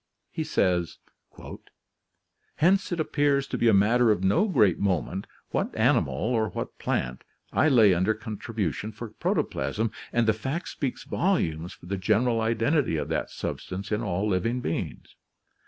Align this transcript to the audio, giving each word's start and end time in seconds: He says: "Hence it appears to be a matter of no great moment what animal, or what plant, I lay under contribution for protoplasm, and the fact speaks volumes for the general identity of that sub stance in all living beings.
He 0.31 0.43
says: 0.43 0.97
"Hence 2.55 2.91
it 2.91 2.99
appears 2.99 3.45
to 3.45 3.55
be 3.55 3.67
a 3.67 3.73
matter 3.75 4.09
of 4.09 4.23
no 4.23 4.47
great 4.47 4.79
moment 4.79 5.27
what 5.51 5.75
animal, 5.77 6.15
or 6.15 6.49
what 6.49 6.79
plant, 6.79 7.23
I 7.53 7.69
lay 7.69 7.93
under 7.93 8.15
contribution 8.15 8.91
for 8.93 9.09
protoplasm, 9.11 9.91
and 10.11 10.25
the 10.27 10.33
fact 10.33 10.69
speaks 10.69 11.03
volumes 11.03 11.73
for 11.73 11.85
the 11.85 11.97
general 11.97 12.41
identity 12.41 12.97
of 12.97 13.09
that 13.09 13.29
sub 13.29 13.61
stance 13.61 13.91
in 13.91 14.01
all 14.01 14.27
living 14.27 14.59
beings. 14.59 15.15